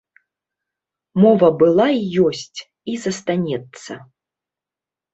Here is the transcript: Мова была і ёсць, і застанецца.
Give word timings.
Мова 1.25 1.51
была 1.59 1.87
і 1.99 2.03
ёсць, 2.31 2.59
і 2.93 2.99
застанецца. 3.07 4.03